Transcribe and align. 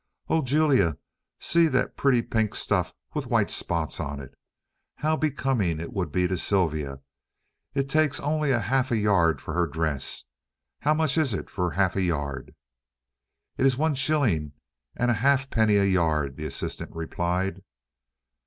"Oh, 0.29 0.41
Julia, 0.41 0.97
see 1.39 1.67
that 1.67 1.95
pretty 1.95 2.23
pink 2.23 2.55
stuff 2.55 2.95
with 3.13 3.27
white 3.27 3.51
spots 3.51 3.99
on 3.99 4.19
it! 4.19 4.33
How 4.95 5.15
becoming 5.15 5.77
that 5.77 5.93
would 5.93 6.11
be 6.11 6.27
to 6.27 6.39
Sylvia! 6.39 7.01
It 7.75 7.87
takes 7.87 8.19
only 8.19 8.49
half 8.49 8.89
a 8.91 8.97
yard 8.97 9.39
for 9.39 9.53
her 9.53 9.67
dress. 9.67 10.23
How 10.79 10.95
much 10.95 11.19
is 11.19 11.35
it 11.35 11.51
for 11.51 11.69
half 11.69 11.95
a 11.95 12.01
yard?" 12.01 12.55
"It 13.59 13.65
is 13.67 13.77
one 13.77 13.93
shilling 13.93 14.53
and 14.95 15.11
a 15.11 15.21
halfpenny 15.21 15.75
a 15.75 15.85
yard," 15.85 16.35
the 16.35 16.45
assistant 16.47 16.95
replied. 16.95 17.61